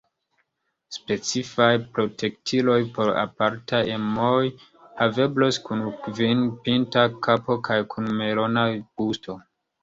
[0.95, 1.65] Specifaj
[1.97, 4.39] protektiloj por apartaj emoj
[5.03, 9.39] haveblos kun kvinpinta kapo kaj kun melona gusto.